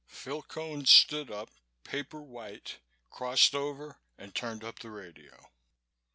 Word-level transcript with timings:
Phil 0.07 0.41
Cone 0.41 0.87
stood 0.87 1.29
up, 1.29 1.51
paper 1.83 2.23
white, 2.23 2.79
crossed 3.11 3.53
over 3.53 3.99
and 4.17 4.33
turned 4.33 4.63
up 4.63 4.79
the 4.79 4.89
radio. 4.89 5.51